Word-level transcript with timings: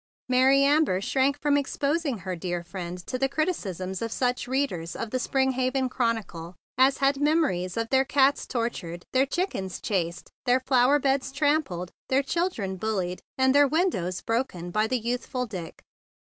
Mary 0.27 0.63
Amber 0.63 0.99
shrank 0.99 1.39
from 1.39 1.55
exposing 1.57 2.17
her 2.17 2.35
dear 2.35 2.63
friend 2.63 2.97
to 3.05 3.19
the 3.19 3.29
criticisms 3.29 4.01
of 4.01 4.11
such 4.11 4.41
of 4.41 4.45
the 4.45 4.49
readers 4.53 4.95
of 4.95 5.11
The 5.11 5.19
Springliaven 5.19 5.91
Chronicle 5.91 6.55
as 6.75 6.97
had 6.97 7.21
memories 7.21 7.77
of 7.77 7.87
their 7.91 8.03
cats 8.03 8.47
tortured, 8.47 9.05
their 9.13 9.27
chickens 9.27 9.79
chased, 9.79 10.31
their 10.47 10.59
flower 10.65 10.97
beds 10.97 11.31
trampled, 11.31 11.91
their 12.09 12.23
children 12.23 12.77
bullied, 12.77 13.21
and 13.37 13.53
their 13.53 13.67
windows 13.67 14.21
broken 14.21 14.71
by 14.71 14.87
the 14.87 14.99
youth¬ 14.99 15.27
ful 15.27 15.45
Dick. 15.45 15.83